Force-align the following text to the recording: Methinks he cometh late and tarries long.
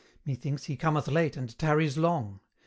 Methinks 0.25 0.63
he 0.63 0.75
cometh 0.75 1.07
late 1.07 1.37
and 1.37 1.55
tarries 1.59 1.95
long. 1.95 2.39